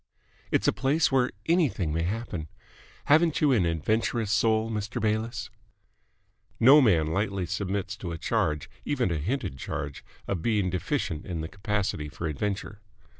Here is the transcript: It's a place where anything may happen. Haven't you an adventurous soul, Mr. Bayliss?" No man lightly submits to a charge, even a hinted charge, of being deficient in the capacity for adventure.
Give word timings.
It's 0.49 0.67
a 0.67 0.73
place 0.73 1.11
where 1.11 1.29
anything 1.45 1.93
may 1.93 2.01
happen. 2.01 2.47
Haven't 3.05 3.39
you 3.39 3.51
an 3.51 3.67
adventurous 3.67 4.31
soul, 4.31 4.71
Mr. 4.71 4.99
Bayliss?" 4.99 5.51
No 6.59 6.81
man 6.81 7.05
lightly 7.05 7.45
submits 7.45 7.95
to 7.97 8.11
a 8.11 8.17
charge, 8.17 8.67
even 8.83 9.11
a 9.11 9.17
hinted 9.19 9.59
charge, 9.59 10.03
of 10.27 10.41
being 10.41 10.71
deficient 10.71 11.27
in 11.27 11.41
the 11.41 11.47
capacity 11.47 12.09
for 12.09 12.25
adventure. 12.25 12.81